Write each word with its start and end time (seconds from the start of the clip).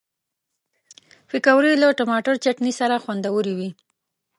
پکورې 1.29 1.71
له 1.81 1.87
ټماټر 1.97 2.35
چټني 2.43 2.71
سره 2.79 2.95
خوندورې 3.03 3.53
وي 3.59 3.69